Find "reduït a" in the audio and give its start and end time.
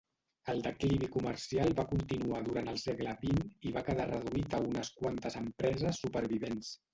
4.13-4.63